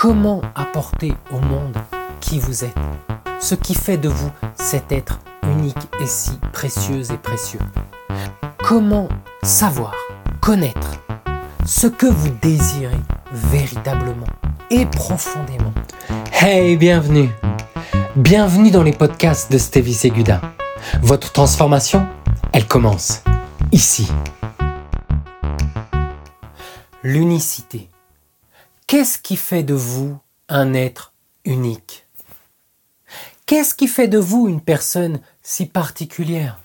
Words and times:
comment 0.00 0.40
apporter 0.54 1.12
au 1.32 1.40
monde 1.40 1.76
qui 2.20 2.38
vous 2.38 2.62
êtes, 2.62 2.78
ce 3.40 3.56
qui 3.56 3.74
fait 3.74 3.96
de 3.96 4.08
vous 4.08 4.30
cet 4.54 4.92
être 4.92 5.18
unique 5.42 5.88
et 6.00 6.06
si 6.06 6.38
précieux 6.52 7.02
et 7.12 7.16
précieux? 7.16 7.58
Comment 8.58 9.08
savoir, 9.42 9.92
connaître 10.40 10.92
ce 11.66 11.88
que 11.88 12.06
vous 12.06 12.30
désirez 12.40 13.00
véritablement 13.32 14.28
et 14.70 14.86
profondément? 14.86 15.74
Hey, 16.30 16.76
bienvenue 16.76 17.30
Bienvenue 18.14 18.70
dans 18.70 18.84
les 18.84 18.92
podcasts 18.92 19.50
de 19.50 19.58
Stevie 19.58 19.94
Seguda. 19.94 20.40
Votre 21.02 21.32
transformation, 21.32 22.06
elle 22.52 22.68
commence 22.68 23.24
ici. 23.72 24.06
L'unicité. 27.02 27.88
Qu'est-ce 28.88 29.18
qui 29.18 29.36
fait 29.36 29.64
de 29.64 29.74
vous 29.74 30.18
un 30.48 30.72
être 30.72 31.12
unique? 31.44 32.06
Qu'est-ce 33.44 33.74
qui 33.74 33.86
fait 33.86 34.08
de 34.08 34.16
vous 34.16 34.48
une 34.48 34.62
personne 34.62 35.20
si 35.42 35.66
particulière? 35.66 36.58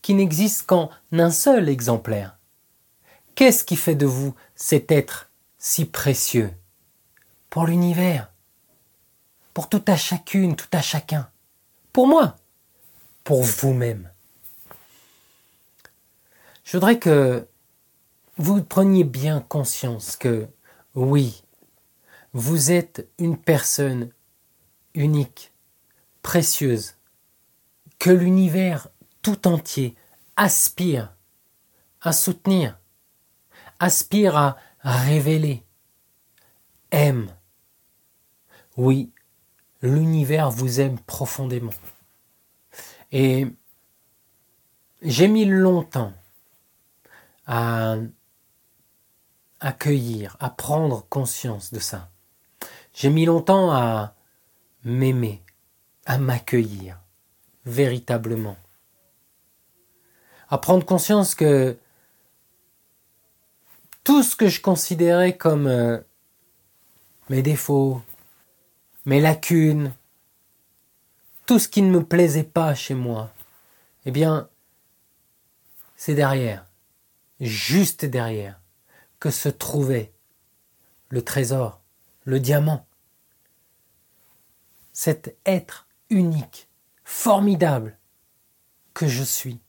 Qui 0.00 0.14
n'existe 0.14 0.64
qu'en 0.64 0.90
un 1.10 1.32
seul 1.32 1.68
exemplaire? 1.68 2.38
Qu'est-ce 3.34 3.64
qui 3.64 3.74
fait 3.74 3.96
de 3.96 4.06
vous 4.06 4.32
cet 4.54 4.92
être 4.92 5.28
si 5.58 5.86
précieux? 5.86 6.54
Pour 7.50 7.66
l'univers, 7.66 8.30
pour 9.54 9.68
tout 9.68 9.82
à 9.88 9.96
chacune, 9.96 10.54
tout 10.54 10.70
à 10.70 10.82
chacun, 10.82 11.28
pour 11.92 12.06
moi, 12.06 12.36
pour 13.24 13.42
vous-même? 13.42 14.08
Je 16.62 16.76
voudrais 16.76 17.00
que 17.00 17.48
vous 18.36 18.62
preniez 18.62 19.04
bien 19.04 19.40
conscience 19.40 20.16
que 20.16 20.48
oui, 20.94 21.44
vous 22.32 22.70
êtes 22.70 23.08
une 23.18 23.36
personne 23.36 24.10
unique, 24.94 25.52
précieuse, 26.22 26.94
que 27.98 28.10
l'univers 28.10 28.88
tout 29.20 29.46
entier 29.46 29.94
aspire 30.36 31.14
à 32.00 32.12
soutenir, 32.12 32.78
aspire 33.78 34.36
à 34.36 34.56
révéler, 34.82 35.62
aime. 36.90 37.34
Oui, 38.76 39.12
l'univers 39.82 40.50
vous 40.50 40.80
aime 40.80 40.98
profondément. 40.98 41.74
Et 43.12 43.46
j'ai 45.02 45.28
mis 45.28 45.44
longtemps 45.44 46.14
à 47.46 47.96
accueillir, 49.62 50.36
à 50.40 50.50
prendre 50.50 51.06
conscience 51.08 51.72
de 51.72 51.78
ça. 51.78 52.10
J'ai 52.92 53.10
mis 53.10 53.24
longtemps 53.24 53.72
à 53.72 54.14
m'aimer, 54.84 55.42
à 56.04 56.18
m'accueillir 56.18 56.98
véritablement. 57.64 58.56
À 60.50 60.58
prendre 60.58 60.84
conscience 60.84 61.34
que 61.34 61.78
tout 64.04 64.22
ce 64.22 64.34
que 64.36 64.48
je 64.48 64.60
considérais 64.60 65.36
comme 65.36 65.68
euh, 65.68 65.98
mes 67.30 67.42
défauts, 67.42 68.02
mes 69.06 69.20
lacunes, 69.20 69.92
tout 71.46 71.60
ce 71.60 71.68
qui 71.68 71.82
ne 71.82 71.90
me 71.90 72.04
plaisait 72.04 72.42
pas 72.42 72.74
chez 72.74 72.94
moi, 72.94 73.30
eh 74.04 74.10
bien, 74.10 74.48
c'est 75.96 76.14
derrière, 76.14 76.66
juste 77.40 78.04
derrière, 78.04 78.61
que 79.22 79.30
se 79.30 79.48
trouvait 79.48 80.12
le 81.08 81.22
trésor, 81.22 81.80
le 82.24 82.40
diamant. 82.40 82.84
Cet 84.92 85.36
être 85.46 85.86
unique, 86.10 86.68
formidable 87.04 87.96
que 88.94 89.06
je 89.06 89.22
suis 89.22 89.60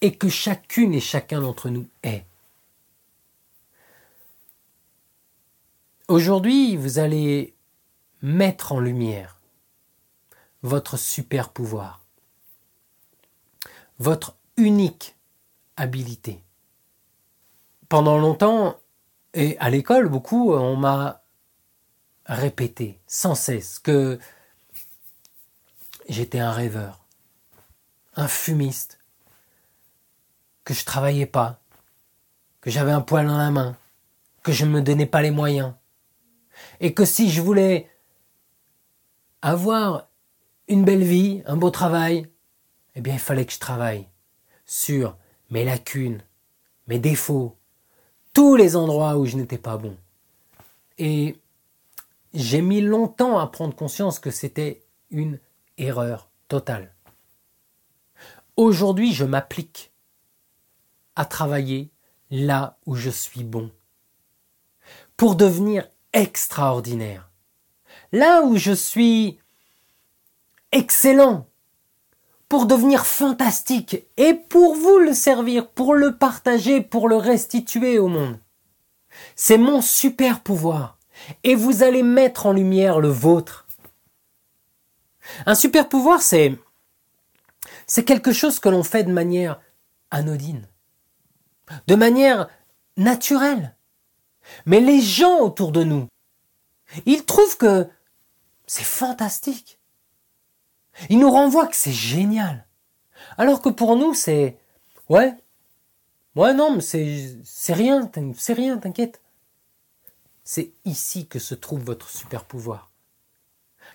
et 0.00 0.16
que 0.16 0.30
chacune 0.30 0.94
et 0.94 1.00
chacun 1.00 1.42
d'entre 1.42 1.68
nous 1.68 1.86
est. 2.02 2.24
Aujourd'hui, 6.08 6.74
vous 6.74 6.98
allez 6.98 7.54
mettre 8.22 8.72
en 8.72 8.80
lumière 8.80 9.38
votre 10.62 10.96
super 10.96 11.50
pouvoir, 11.50 12.06
votre 13.98 14.34
unique 14.56 15.14
habilité. 15.76 16.42
Pendant 17.90 18.16
longtemps, 18.16 18.80
et 19.34 19.58
à 19.58 19.68
l'école, 19.68 20.08
beaucoup, 20.08 20.52
on 20.52 20.76
m'a 20.76 21.22
répété 22.26 23.00
sans 23.06 23.34
cesse 23.34 23.78
que 23.78 24.18
j'étais 26.08 26.38
un 26.38 26.52
rêveur, 26.52 27.04
un 28.14 28.28
fumiste, 28.28 28.98
que 30.64 30.72
je 30.72 30.84
travaillais 30.84 31.26
pas, 31.26 31.60
que 32.60 32.70
j'avais 32.70 32.92
un 32.92 33.00
poil 33.00 33.26
dans 33.26 33.36
la 33.36 33.50
main, 33.50 33.76
que 34.42 34.52
je 34.52 34.64
ne 34.64 34.70
me 34.70 34.82
donnais 34.82 35.06
pas 35.06 35.20
les 35.20 35.30
moyens, 35.30 35.74
et 36.80 36.94
que 36.94 37.04
si 37.04 37.30
je 37.30 37.42
voulais 37.42 37.90
avoir 39.42 40.08
une 40.68 40.84
belle 40.84 41.04
vie, 41.04 41.42
un 41.46 41.56
beau 41.56 41.70
travail, 41.70 42.26
eh 42.94 43.00
bien 43.00 43.14
il 43.14 43.20
fallait 43.20 43.44
que 43.44 43.52
je 43.52 43.58
travaille 43.58 44.08
sur 44.64 45.16
mes 45.50 45.64
lacunes, 45.64 46.22
mes 46.86 46.98
défauts, 46.98 47.58
tous 48.34 48.56
les 48.56 48.76
endroits 48.76 49.16
où 49.16 49.24
je 49.24 49.36
n'étais 49.36 49.58
pas 49.58 49.78
bon. 49.78 49.96
Et 50.98 51.38
j'ai 52.34 52.60
mis 52.60 52.80
longtemps 52.80 53.38
à 53.38 53.46
prendre 53.46 53.74
conscience 53.74 54.18
que 54.18 54.30
c'était 54.30 54.82
une 55.10 55.38
erreur 55.78 56.28
totale. 56.48 56.92
Aujourd'hui, 58.56 59.12
je 59.12 59.24
m'applique 59.24 59.92
à 61.16 61.24
travailler 61.24 61.90
là 62.30 62.76
où 62.86 62.96
je 62.96 63.10
suis 63.10 63.44
bon 63.44 63.70
pour 65.16 65.36
devenir 65.36 65.88
extraordinaire. 66.12 67.30
Là 68.12 68.42
où 68.42 68.56
je 68.56 68.72
suis 68.72 69.38
excellent 70.72 71.48
devenir 72.66 73.06
fantastique 73.06 74.04
et 74.16 74.34
pour 74.34 74.74
vous 74.74 74.98
le 74.98 75.12
servir, 75.12 75.68
pour 75.68 75.94
le 75.94 76.16
partager, 76.16 76.80
pour 76.80 77.08
le 77.08 77.16
restituer 77.16 77.98
au 77.98 78.08
monde. 78.08 78.38
C'est 79.36 79.58
mon 79.58 79.80
super 79.80 80.40
pouvoir 80.40 80.98
et 81.42 81.54
vous 81.54 81.82
allez 81.82 82.02
mettre 82.02 82.46
en 82.46 82.52
lumière 82.52 83.00
le 83.00 83.08
vôtre. 83.08 83.66
Un 85.46 85.54
super 85.54 85.88
pouvoir, 85.88 86.22
c'est 86.22 86.56
c'est 87.86 88.04
quelque 88.04 88.32
chose 88.32 88.60
que 88.60 88.68
l'on 88.68 88.82
fait 88.82 89.04
de 89.04 89.12
manière 89.12 89.60
anodine, 90.10 90.66
de 91.86 91.94
manière 91.94 92.48
naturelle. 92.96 93.76
Mais 94.66 94.80
les 94.80 95.00
gens 95.00 95.40
autour 95.40 95.72
de 95.72 95.84
nous, 95.84 96.06
ils 97.06 97.24
trouvent 97.24 97.56
que 97.56 97.88
c'est 98.66 98.84
fantastique. 98.84 99.78
Il 101.10 101.18
nous 101.18 101.30
renvoie 101.30 101.66
que 101.66 101.76
c'est 101.76 101.92
génial. 101.92 102.66
Alors 103.36 103.62
que 103.62 103.68
pour 103.68 103.96
nous, 103.96 104.14
c'est, 104.14 104.58
ouais, 105.08 105.34
ouais, 106.36 106.54
non, 106.54 106.74
mais 106.74 106.80
c'est, 106.80 107.36
c'est 107.44 107.72
rien, 107.72 108.10
c'est 108.36 108.52
rien, 108.52 108.78
t'inquiète. 108.78 109.20
C'est 110.44 110.72
ici 110.84 111.26
que 111.26 111.38
se 111.38 111.54
trouve 111.54 111.82
votre 111.82 112.08
super 112.08 112.44
pouvoir. 112.44 112.90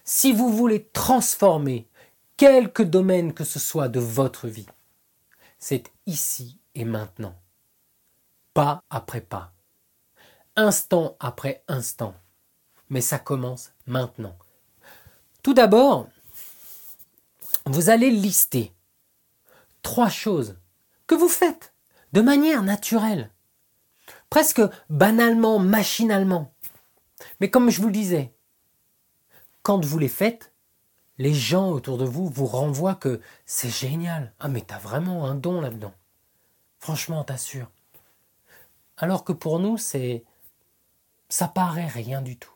Si 0.03 0.31
vous 0.31 0.49
voulez 0.49 0.87
transformer 0.93 1.87
quelque 2.37 2.83
domaine 2.83 3.33
que 3.33 3.43
ce 3.43 3.59
soit 3.59 3.89
de 3.89 3.99
votre 3.99 4.47
vie, 4.47 4.67
c'est 5.59 5.91
ici 6.05 6.59
et 6.73 6.85
maintenant. 6.85 7.35
Pas 8.53 8.83
après 8.89 9.21
pas. 9.21 9.53
Instant 10.55 11.15
après 11.19 11.63
instant. 11.67 12.15
Mais 12.89 13.01
ça 13.01 13.19
commence 13.19 13.71
maintenant. 13.85 14.35
Tout 15.43 15.53
d'abord, 15.53 16.07
vous 17.69 17.89
allez 17.89 18.09
lister 18.09 18.73
trois 19.81 20.09
choses 20.09 20.57
que 21.07 21.15
vous 21.15 21.29
faites 21.29 21.73
de 22.13 22.21
manière 22.21 22.63
naturelle, 22.63 23.31
presque 24.29 24.61
banalement, 24.89 25.59
machinalement. 25.59 26.51
Mais 27.39 27.49
comme 27.49 27.69
je 27.69 27.81
vous 27.81 27.87
le 27.87 27.93
disais, 27.93 28.33
quand 29.61 29.85
vous 29.85 29.99
les 29.99 30.09
faites, 30.09 30.51
les 31.19 31.33
gens 31.33 31.69
autour 31.69 31.97
de 31.97 32.05
vous 32.05 32.27
vous 32.29 32.47
renvoient 32.47 32.95
que 32.95 33.21
c'est 33.45 33.69
génial. 33.69 34.33
Ah 34.39 34.47
mais 34.47 34.61
t'as 34.61 34.79
vraiment 34.79 35.25
un 35.25 35.35
don 35.35 35.61
là-dedans. 35.61 35.93
Franchement, 36.79 37.23
t'assure. 37.23 37.69
Alors 38.97 39.23
que 39.23 39.33
pour 39.33 39.59
nous, 39.59 39.77
c'est 39.77 40.23
ça 41.27 41.47
paraît 41.47 41.87
rien 41.87 42.21
du 42.21 42.37
tout. 42.37 42.53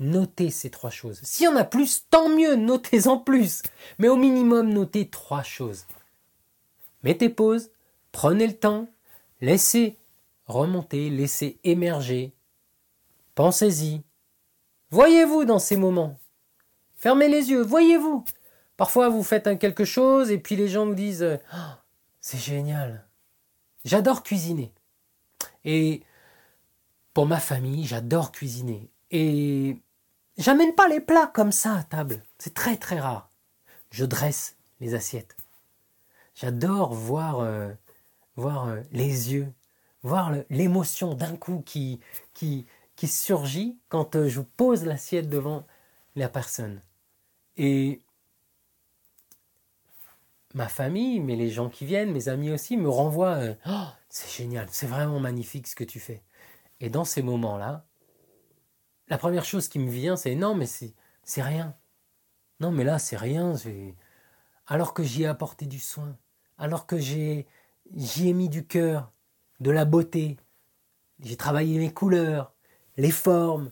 Notez 0.00 0.50
ces 0.50 0.70
trois 0.70 0.90
choses. 0.90 1.20
S'il 1.22 1.44
y 1.44 1.48
en 1.48 1.56
a 1.56 1.64
plus, 1.64 2.08
tant 2.10 2.28
mieux, 2.28 2.56
notez-en 2.56 3.18
plus. 3.18 3.62
Mais 3.98 4.08
au 4.08 4.16
minimum, 4.16 4.72
notez 4.72 5.08
trois 5.08 5.42
choses. 5.42 5.84
Mettez 7.02 7.28
pause, 7.28 7.70
prenez 8.10 8.46
le 8.46 8.56
temps, 8.56 8.88
laissez 9.40 9.96
remonter, 10.46 11.10
laissez 11.10 11.60
émerger 11.64 12.34
Pensez-y. 13.34 14.02
Voyez-vous 14.90 15.44
dans 15.46 15.58
ces 15.58 15.76
moments. 15.76 16.18
Fermez 16.96 17.28
les 17.28 17.50
yeux, 17.50 17.62
voyez-vous. 17.62 18.24
Parfois, 18.76 19.08
vous 19.08 19.22
faites 19.22 19.58
quelque 19.58 19.84
chose 19.84 20.30
et 20.30 20.38
puis 20.38 20.56
les 20.56 20.68
gens 20.68 20.84
vous 20.84 20.94
disent 20.94 21.38
oh, 21.54 21.56
C'est 22.20 22.38
génial. 22.38 23.06
J'adore 23.84 24.22
cuisiner. 24.22 24.74
Et 25.64 26.02
pour 27.14 27.26
ma 27.26 27.40
famille, 27.40 27.86
j'adore 27.86 28.32
cuisiner. 28.32 28.90
Et 29.10 29.80
j'amène 30.40 30.74
pas 30.74 30.88
les 30.88 31.00
plats 31.00 31.30
comme 31.32 31.52
ça 31.52 31.76
à 31.76 31.84
table. 31.84 32.24
C'est 32.38 32.54
très 32.54 32.76
très 32.76 32.98
rare. 32.98 33.30
Je 33.90 34.04
dresse 34.04 34.56
les 34.80 34.94
assiettes. 34.94 35.36
J'adore 36.34 36.94
voir, 36.94 37.40
euh, 37.40 37.70
voir 38.36 38.68
euh, 38.68 38.80
les 38.92 39.32
yeux, 39.32 39.52
voir 40.02 40.32
l'émotion 40.48 41.14
d'un 41.14 41.36
coup 41.36 41.62
qui, 41.64 42.00
qui, 42.34 42.66
qui 42.96 43.08
surgit 43.08 43.78
quand 43.88 44.16
euh, 44.16 44.28
je 44.28 44.40
pose 44.40 44.84
l'assiette 44.84 45.28
devant 45.28 45.66
la 46.16 46.28
personne. 46.28 46.80
Et 47.56 48.00
ma 50.54 50.68
famille, 50.68 51.20
mais 51.20 51.36
les 51.36 51.50
gens 51.50 51.68
qui 51.68 51.84
viennent, 51.84 52.12
mes 52.12 52.28
amis 52.28 52.50
aussi, 52.50 52.76
me 52.76 52.88
renvoient 52.88 53.40
oh, 53.66 53.86
c'est 54.08 54.30
génial, 54.30 54.66
c'est 54.70 54.86
vraiment 54.86 55.20
magnifique 55.20 55.66
ce 55.66 55.76
que 55.76 55.84
tu 55.84 56.00
fais. 56.00 56.22
Et 56.80 56.88
dans 56.88 57.04
ces 57.04 57.22
moments-là, 57.22 57.84
la 59.10 59.18
première 59.18 59.44
chose 59.44 59.68
qui 59.68 59.78
me 59.78 59.90
vient, 59.90 60.16
c'est 60.16 60.34
non, 60.34 60.54
mais 60.54 60.66
c'est 60.66 61.42
rien. 61.42 61.76
Non, 62.60 62.70
mais 62.70 62.84
là, 62.84 62.98
c'est 62.98 63.16
rien. 63.16 63.54
Alors 64.66 64.94
que 64.94 65.02
j'y 65.02 65.24
ai 65.24 65.26
apporté 65.26 65.66
du 65.66 65.80
soin, 65.80 66.16
alors 66.58 66.86
que 66.86 66.98
j'ai 66.98 67.46
j'y 67.94 68.28
ai 68.28 68.32
mis 68.32 68.48
du 68.48 68.66
cœur, 68.66 69.12
de 69.58 69.70
la 69.70 69.84
beauté, 69.84 70.36
j'ai 71.18 71.36
travaillé 71.36 71.78
mes 71.78 71.92
couleurs, 71.92 72.54
les 72.96 73.10
formes. 73.10 73.70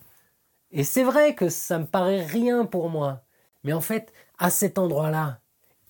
Et 0.70 0.85
c'est 0.85 1.05
vrai 1.05 1.35
que 1.35 1.49
ça 1.49 1.79
me 1.79 1.87
paraît 1.87 2.25
rien 2.25 2.67
pour 2.67 2.91
moi. 2.91 3.25
Mais 3.64 3.73
en 3.73 3.81
fait, 3.81 4.12
à 4.38 4.50
cet 4.50 4.79
endroit-là, 4.79 5.41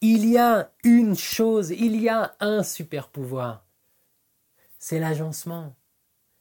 il 0.01 0.27
y 0.27 0.39
a 0.39 0.71
une 0.85 1.17
chose, 1.17 1.71
il 1.71 2.01
y 2.01 2.09
a 2.09 2.37
un 2.41 2.63
super 2.63 3.09
pouvoir. 3.09 3.67
C'est 4.79 5.01
l'agencement. 5.01 5.75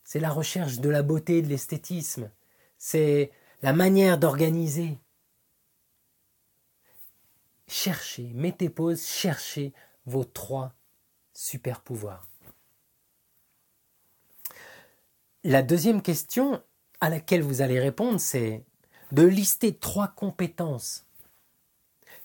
C'est 0.04 0.20
la 0.20 0.30
recherche 0.30 0.80
de 0.80 0.90
la 0.90 1.04
beauté, 1.04 1.42
de 1.42 1.48
l'esthétisme. 1.48 2.30
C'est 2.78 3.32
la 3.62 3.74
manière 3.74 4.18
d'organiser. 4.18 4.98
Cherchez, 7.68 8.32
mettez 8.34 8.70
pause, 8.70 9.06
cherchez 9.06 9.74
vos 10.06 10.24
trois 10.24 10.74
super 11.34 11.82
pouvoirs. 11.82 12.30
La 15.44 15.62
deuxième 15.62 16.02
question 16.02 16.62
à 17.00 17.10
laquelle 17.10 17.42
vous 17.42 17.62
allez 17.62 17.80
répondre, 17.80 18.20
c'est 18.20 18.66
de 19.12 19.24
lister 19.24 19.76
trois 19.76 20.08
compétences 20.10 21.06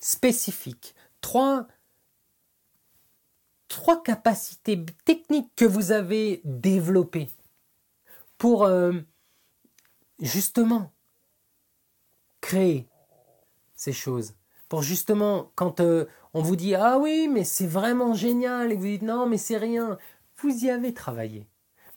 spécifiques, 0.01 0.95
trois, 1.21 1.69
capacités 4.05 4.85
techniques 5.05 5.51
que 5.55 5.65
vous 5.65 5.93
avez 5.93 6.41
développées 6.45 7.29
pour 8.39 8.65
euh, 8.65 8.93
justement 10.27 10.93
créer 12.41 12.89
ces 13.75 13.93
choses. 13.93 14.35
Pour 14.69 14.83
justement, 14.83 15.53
quand 15.55 15.81
euh, 15.81 16.07
on 16.35 16.43
vous 16.43 16.57
dit 16.57 16.75
Ah 16.75 16.99
oui, 16.99 17.29
mais 17.29 17.45
c'est 17.45 17.67
vraiment 17.67 18.15
génial, 18.15 18.73
et 18.73 18.77
vous 18.77 18.87
dites 18.87 19.03
Non, 19.03 19.27
mais 19.27 19.39
c'est 19.39 19.59
rien, 19.59 19.99
vous 20.39 20.65
y 20.65 20.71
avez 20.71 20.95
travaillé. 20.95 21.47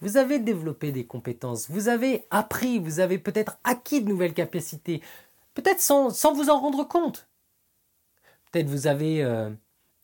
Vous 0.02 0.18
avez 0.18 0.40
développé 0.40 0.92
des 0.92 1.06
compétences, 1.06 1.70
vous 1.70 1.88
avez 1.88 2.26
appris, 2.30 2.80
vous 2.80 3.00
avez 3.00 3.18
peut-être 3.18 3.58
acquis 3.64 4.02
de 4.02 4.10
nouvelles 4.10 4.34
capacités, 4.34 5.02
peut-être 5.54 5.80
sans, 5.80 6.10
vous 6.34 6.50
en 6.50 6.60
rendre 6.60 6.84
compte. 6.84 7.30
Peut-être 8.52 8.68
vous 8.68 8.88
avez 8.88 9.24
euh, 9.24 9.50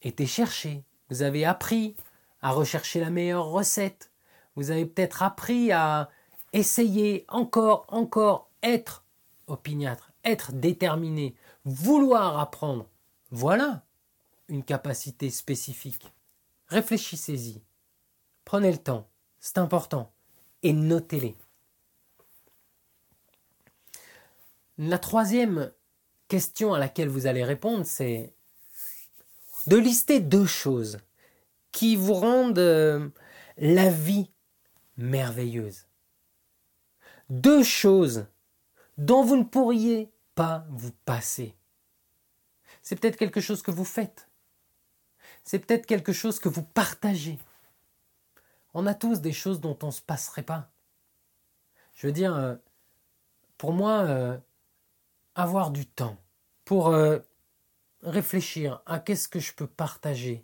été 0.01 0.25
chercher, 0.25 0.83
vous 1.09 1.23
avez 1.23 1.43
appris 1.43 1.95
à 2.41 2.51
rechercher 2.51 2.99
la 2.99 3.09
meilleure 3.09 3.47
recette, 3.47 4.11
vous 4.55 4.71
avez 4.71 4.85
peut-être 4.85 5.23
appris 5.23 5.71
à 5.71 6.09
essayer 6.53 7.25
encore, 7.27 7.85
encore, 7.89 8.49
être 8.63 9.03
opiniâtre, 9.47 10.11
être 10.23 10.51
déterminé, 10.51 11.35
vouloir 11.65 12.39
apprendre. 12.39 12.87
Voilà 13.31 13.83
une 14.47 14.63
capacité 14.63 15.29
spécifique. 15.29 16.11
Réfléchissez-y. 16.67 17.61
Prenez 18.43 18.71
le 18.71 18.77
temps 18.77 19.07
c'est 19.41 19.57
important. 19.57 20.13
Et 20.63 20.71
notez-les. 20.71 21.35
La 24.77 24.99
troisième 24.99 25.73
question 26.27 26.73
à 26.73 26.79
laquelle 26.79 27.09
vous 27.09 27.27
allez 27.27 27.43
répondre, 27.43 27.85
c'est 27.85 28.33
de 29.67 29.77
lister 29.77 30.19
deux 30.19 30.45
choses 30.45 30.99
qui 31.71 31.95
vous 31.95 32.13
rendent 32.13 32.59
euh, 32.59 33.09
la 33.57 33.89
vie 33.89 34.31
merveilleuse. 34.97 35.87
Deux 37.31 37.63
choses 37.63 38.25
dont 38.97 39.23
vous 39.23 39.37
ne 39.37 39.45
pourriez 39.45 40.11
pas 40.35 40.65
vous 40.69 40.91
passer. 41.05 41.55
C'est 42.81 42.97
peut-être 42.97 43.15
quelque 43.15 43.39
chose 43.39 43.61
que 43.61 43.71
vous 43.71 43.85
faites. 43.85 44.27
C'est 45.45 45.59
peut-être 45.59 45.85
quelque 45.85 46.11
chose 46.11 46.39
que 46.39 46.49
vous 46.49 46.61
partagez. 46.61 47.39
On 48.73 48.85
a 48.85 48.93
tous 48.93 49.21
des 49.21 49.31
choses 49.31 49.61
dont 49.61 49.77
on 49.81 49.87
ne 49.87 49.91
se 49.91 50.01
passerait 50.01 50.43
pas. 50.43 50.71
Je 51.93 52.07
veux 52.07 52.11
dire, 52.11 52.35
euh, 52.35 52.55
pour 53.57 53.71
moi, 53.71 54.01
euh, 54.01 54.37
avoir 55.33 55.71
du 55.71 55.85
temps 55.85 56.17
pour 56.65 56.89
euh, 56.89 57.19
réfléchir 58.03 58.81
à 58.85 58.99
qu'est-ce 58.99 59.29
que 59.29 59.39
je 59.39 59.53
peux 59.53 59.67
partager 59.67 60.43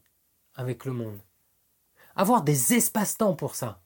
avec 0.55 0.85
le 0.85 0.93
monde. 0.93 1.19
Avoir 2.15 2.43
des 2.43 2.75
espaces-temps 2.75 3.35
pour 3.35 3.55
ça. 3.55 3.81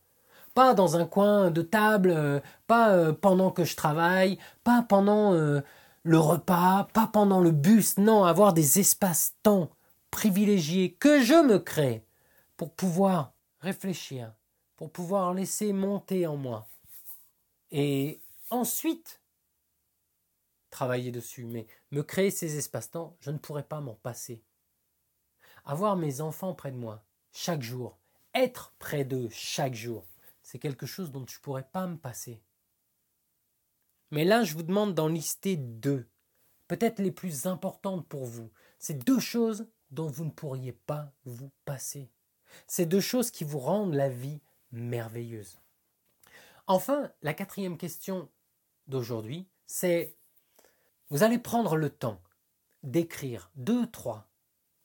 Pas 0.54 0.74
dans 0.74 0.98
un 0.98 1.06
coin 1.06 1.52
de 1.52 1.62
table, 1.62 2.42
pas 2.68 3.14
pendant 3.14 3.52
que 3.52 3.64
je 3.64 3.76
travaille, 3.76 4.38
pas 4.64 4.82
pendant 4.82 5.32
le 5.34 6.20
repas, 6.20 6.88
pas 6.94 7.08
pendant 7.08 7.40
le 7.40 7.52
bus. 7.52 7.98
Non, 7.98 8.24
avoir 8.24 8.54
des 8.54 8.80
espaces-temps 8.80 9.70
privilégiés 10.10 10.94
que 10.94 11.22
je 11.22 11.36
me 11.46 11.58
crée 11.58 12.06
pour 12.58 12.74
pouvoir 12.74 13.34
réfléchir, 13.60 14.34
pour 14.76 14.92
pouvoir 14.92 15.34
laisser 15.34 15.72
monter 15.74 16.28
en 16.28 16.36
moi. 16.36 16.68
Et 17.72 18.22
ensuite, 18.50 19.22
travailler 20.70 21.12
dessus, 21.12 21.46
mais 21.46 21.66
me 21.92 22.04
créer 22.04 22.32
ces 22.32 22.58
espaces-temps, 22.58 23.16
je 23.20 23.32
ne 23.32 23.38
pourrais 23.38 23.64
pas 23.64 23.80
m'en 23.80 23.96
passer. 23.96 24.44
Avoir 25.64 25.96
mes 25.96 26.20
enfants 26.22 26.54
près 26.54 26.72
de 26.72 26.78
moi, 26.78 27.04
chaque 27.32 27.62
jour, 27.62 27.98
être 28.34 28.74
près 28.80 29.06
d'eux 29.06 29.30
chaque 29.32 29.76
jour, 29.76 30.04
c'est 30.52 30.60
quelque 30.60 30.86
chose 30.86 31.14
dont 31.14 31.26
je 31.26 31.38
ne 31.38 31.42
pourrais 31.42 31.64
pas 31.72 31.88
me 31.88 31.96
passer. 31.96 32.44
Mais 34.10 34.26
là, 34.26 34.44
je 34.44 34.54
vous 34.54 34.64
demande 34.64 34.94
d'en 34.94 35.08
lister 35.08 35.56
deux, 35.56 36.10
peut-être 36.68 37.00
les 37.00 37.14
plus 37.14 37.46
importantes 37.46 38.06
pour 38.10 38.26
vous. 38.26 38.52
C'est 38.78 39.06
deux 39.06 39.22
choses 39.22 39.66
dont 39.92 40.08
vous 40.08 40.26
ne 40.26 40.30
pourriez 40.30 40.74
pas 40.74 41.14
vous 41.24 41.52
passer. 41.64 42.12
Ces 42.68 42.86
deux 42.86 43.00
choses 43.00 43.32
qui 43.32 43.46
vous 43.46 43.60
rendent 43.60 43.94
la 43.94 44.10
vie 44.10 44.42
merveilleuse. 44.74 45.58
Enfin, 46.68 47.10
la 47.22 47.34
quatrième 47.34 47.78
question 47.78 48.30
d'aujourd'hui, 48.88 49.48
c'est 49.68 50.18
vous 51.12 51.24
allez 51.24 51.40
prendre 51.40 51.78
le 51.78 51.90
temps 51.90 52.22
d'écrire 52.84 53.50
deux, 53.56 53.90
trois 53.90 54.30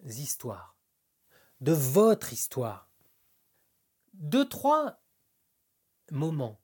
histoires 0.04 0.76
de 1.60 1.72
votre 1.72 2.32
histoire. 2.32 2.88
Deux, 4.12 4.48
trois 4.48 5.00
moments, 6.10 6.60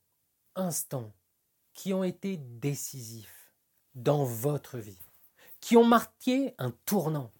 instants 0.54 1.12
qui 1.72 1.92
ont 1.92 2.04
été 2.04 2.36
décisifs 2.36 3.52
dans 3.94 4.24
votre 4.24 4.78
vie, 4.78 5.00
qui 5.60 5.76
ont 5.76 5.84
marqué 5.84 6.54
un 6.58 6.70
tournant, 6.84 7.32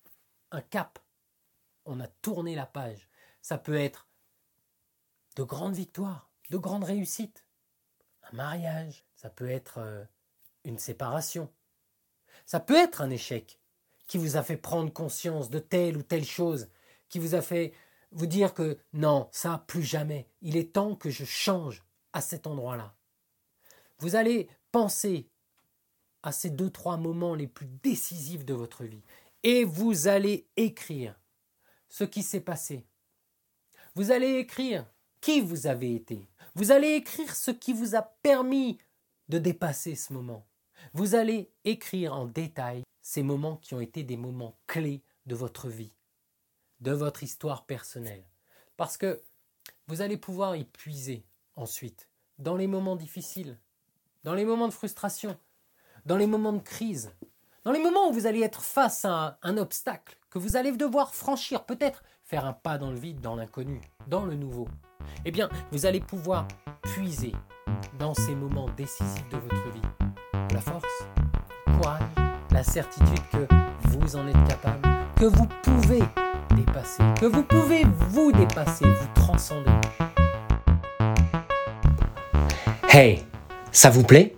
un 0.50 0.60
cap. 0.60 0.98
On 1.84 2.00
a 2.00 2.06
tourné 2.06 2.54
la 2.54 2.66
page. 2.66 3.08
Ça 3.40 3.58
peut 3.58 3.76
être 3.76 4.06
de 5.36 5.42
grandes 5.42 5.74
victoires, 5.74 6.30
de 6.50 6.58
grandes 6.58 6.84
réussites. 6.84 7.44
Un 8.30 8.36
mariage, 8.36 9.04
ça 9.16 9.30
peut 9.30 9.50
être 9.50 9.78
euh, 9.78 10.04
une 10.64 10.78
séparation. 10.78 11.52
Ça 12.46 12.60
peut 12.60 12.76
être 12.76 13.00
un 13.00 13.10
échec 13.10 13.58
qui 14.06 14.18
vous 14.18 14.36
a 14.36 14.42
fait 14.42 14.56
prendre 14.56 14.92
conscience 14.92 15.50
de 15.50 15.58
telle 15.58 15.96
ou 15.96 16.02
telle 16.02 16.24
chose, 16.24 16.68
qui 17.08 17.18
vous 17.18 17.34
a 17.34 17.42
fait 17.42 17.72
vous 18.10 18.26
dire 18.26 18.52
que 18.54 18.78
non, 18.92 19.28
ça, 19.32 19.64
plus 19.66 19.82
jamais. 19.82 20.28
Il 20.42 20.56
est 20.56 20.74
temps 20.74 20.94
que 20.94 21.10
je 21.10 21.24
change 21.24 21.82
cet 22.20 22.46
endroit-là. 22.46 22.94
Vous 23.98 24.16
allez 24.16 24.48
penser 24.70 25.28
à 26.22 26.32
ces 26.32 26.50
deux, 26.50 26.70
trois 26.70 26.96
moments 26.96 27.34
les 27.34 27.46
plus 27.46 27.66
décisifs 27.82 28.44
de 28.44 28.54
votre 28.54 28.84
vie 28.84 29.02
et 29.42 29.64
vous 29.64 30.08
allez 30.08 30.46
écrire 30.56 31.18
ce 31.88 32.04
qui 32.04 32.22
s'est 32.22 32.40
passé, 32.40 32.86
vous 33.94 34.10
allez 34.10 34.38
écrire 34.38 34.86
qui 35.20 35.40
vous 35.40 35.66
avez 35.66 35.94
été. 35.94 36.26
Vous 36.54 36.72
allez 36.72 36.94
écrire 36.94 37.34
ce 37.34 37.50
qui 37.50 37.72
vous 37.72 37.94
a 37.94 38.02
permis 38.02 38.78
de 39.28 39.38
dépasser 39.38 39.94
ce 39.94 40.12
moment. 40.12 40.46
Vous 40.94 41.14
allez 41.14 41.52
écrire 41.64 42.14
en 42.14 42.26
détail 42.26 42.82
ces 43.02 43.22
moments 43.22 43.56
qui 43.56 43.74
ont 43.74 43.80
été 43.80 44.02
des 44.04 44.16
moments 44.16 44.56
clés 44.66 45.02
de 45.26 45.34
votre 45.34 45.68
vie, 45.68 45.92
de 46.80 46.92
votre 46.92 47.22
histoire 47.22 47.66
personnelle. 47.66 48.24
Parce 48.76 48.96
que 48.96 49.22
vous 49.86 50.00
allez 50.00 50.16
pouvoir 50.16 50.56
y 50.56 50.64
puiser 50.64 51.24
ensuite, 51.56 52.08
dans 52.38 52.56
les 52.56 52.66
moments 52.66 52.96
difficiles, 52.96 53.58
dans 54.24 54.34
les 54.34 54.44
moments 54.44 54.68
de 54.68 54.72
frustration, 54.72 55.36
dans 56.06 56.16
les 56.16 56.26
moments 56.26 56.52
de 56.52 56.62
crise, 56.62 57.12
dans 57.64 57.72
les 57.72 57.82
moments 57.82 58.08
où 58.08 58.12
vous 58.12 58.26
allez 58.26 58.40
être 58.40 58.62
face 58.62 59.04
à 59.04 59.38
un, 59.42 59.56
obstacle, 59.56 60.16
que 60.30 60.38
vous 60.38 60.56
allez 60.56 60.72
devoir 60.72 61.14
franchir, 61.14 61.64
peut-être 61.64 62.02
faire 62.24 62.44
un 62.44 62.52
pas 62.52 62.78
dans 62.78 62.90
le 62.90 62.98
vide, 62.98 63.20
dans 63.20 63.36
l'inconnu, 63.36 63.80
dans 64.08 64.24
le 64.24 64.34
nouveau, 64.34 64.66
eh 65.24 65.30
bien, 65.30 65.48
vous 65.70 65.86
allez 65.86 66.00
pouvoir 66.00 66.48
puiser 66.82 67.32
dans 67.98 68.14
ces 68.14 68.34
moments 68.34 68.68
décisifs 68.70 69.28
de 69.28 69.36
votre 69.36 69.70
vie 69.70 69.82
la 70.52 70.60
force, 70.60 71.06
courage, 71.66 72.02
la 72.50 72.62
certitude 72.62 73.22
que 73.30 73.46
vous 73.88 74.16
en 74.16 74.26
êtes 74.26 74.48
capable, 74.48 74.88
que 75.16 75.24
vous 75.24 75.46
pouvez 75.62 76.02
dépasser, 76.54 77.02
que 77.20 77.26
vous 77.26 77.44
pouvez 77.44 77.84
vous 77.84 78.32
dépasser, 78.32 78.84
vous 78.84 79.08
transcender. 79.14 79.70
Hey, 82.94 83.20
ça 83.72 83.88
vous 83.88 84.02
plaît? 84.02 84.34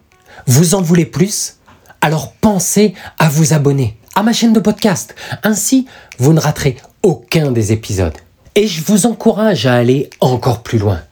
Vous 0.46 0.76
en 0.76 0.80
voulez 0.80 1.06
plus? 1.06 1.56
Alors 2.00 2.34
pensez 2.34 2.94
à 3.18 3.28
vous 3.28 3.52
abonner 3.52 3.98
à 4.14 4.22
ma 4.22 4.32
chaîne 4.32 4.52
de 4.52 4.60
podcast. 4.60 5.16
Ainsi, 5.42 5.88
vous 6.18 6.32
ne 6.32 6.38
raterez 6.38 6.76
aucun 7.02 7.50
des 7.50 7.72
épisodes. 7.72 8.16
Et 8.54 8.68
je 8.68 8.80
vous 8.84 9.06
encourage 9.06 9.66
à 9.66 9.74
aller 9.74 10.08
encore 10.20 10.62
plus 10.62 10.78
loin. 10.78 11.02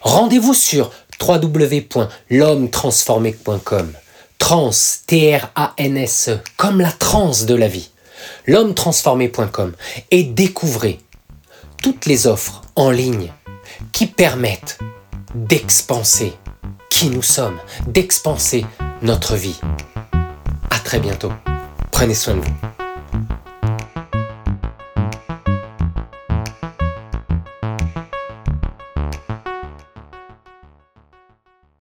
Rendez-vous 0.00 0.54
sur 0.54 0.90
www.l'homme-transformé.com. 1.20 3.92
Trans, 4.38 4.70
T-R-A-N-S, 5.06 6.30
comme 6.56 6.80
la 6.80 6.92
transe 6.92 7.44
de 7.44 7.54
la 7.54 7.68
vie. 7.68 7.90
L'homme-transformé.com 8.46 9.74
et 10.10 10.22
découvrez 10.22 11.00
toutes 11.82 12.06
les 12.06 12.26
offres 12.26 12.62
en 12.76 12.90
ligne 12.90 13.30
qui 13.92 14.06
permettent 14.06 14.78
d'expanser 15.34 16.32
qui 16.98 17.10
nous 17.10 17.22
sommes, 17.22 17.60
d'expanser 17.86 18.66
notre 19.02 19.36
vie. 19.36 19.60
À 20.68 20.80
très 20.80 20.98
bientôt. 20.98 21.30
Prenez 21.92 22.14
soin 22.14 22.34
de 22.34 22.40
vous. 22.40 22.77